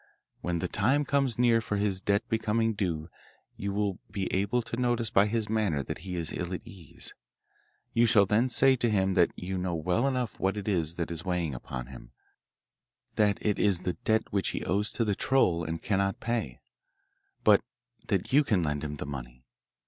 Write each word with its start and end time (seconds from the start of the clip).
When 0.41 0.57
the 0.57 0.67
time 0.67 1.05
comes 1.05 1.37
near 1.37 1.61
for 1.61 1.77
his 1.77 2.01
debt 2.01 2.27
becoming 2.27 2.73
due 2.73 3.07
you 3.55 3.71
will 3.71 3.99
be 4.09 4.33
able 4.33 4.63
to 4.63 4.75
notice 4.75 5.11
by 5.11 5.27
his 5.27 5.47
manner 5.47 5.83
that 5.83 5.99
he 5.99 6.15
is 6.15 6.31
ill 6.33 6.53
at 6.55 6.65
ease. 6.65 7.13
You 7.93 8.07
shall 8.07 8.25
then 8.25 8.49
say 8.49 8.75
to 8.77 8.89
him 8.89 9.13
that 9.13 9.29
you 9.35 9.59
know 9.59 9.75
well 9.75 10.07
enough 10.07 10.39
what 10.39 10.57
it 10.57 10.67
is 10.67 10.95
that 10.95 11.11
is 11.11 11.23
weighing 11.23 11.53
upon 11.53 11.85
him 11.85 12.13
that 13.15 13.37
it 13.45 13.59
is 13.59 13.81
the 13.81 13.93
debt 13.93 14.23
which 14.33 14.47
he 14.49 14.65
owes 14.65 14.91
to 14.93 15.05
the 15.05 15.13
troll 15.13 15.63
and 15.63 15.83
cannot 15.83 16.19
pay, 16.19 16.61
but 17.43 17.61
that 18.07 18.33
you 18.33 18.43
can 18.43 18.63
lend 18.63 18.83
him 18.83 18.95
the 18.95 19.05
money. 19.05 19.43